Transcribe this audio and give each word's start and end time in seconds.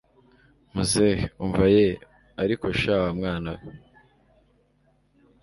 muzehe 0.73 1.25
umva 1.43 1.63
yewe! 1.75 1.95
ariko 2.43 2.65
sha 2.79 2.93
wamwana 3.03 3.51
we 3.55 3.61